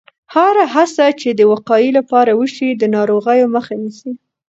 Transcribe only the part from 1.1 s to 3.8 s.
چې د وقایې لپاره وشي، د ناروغیو مخه